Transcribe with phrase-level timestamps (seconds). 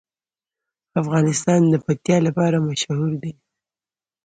[1.01, 3.33] افغانستان د پکتیا لپاره مشهور دی.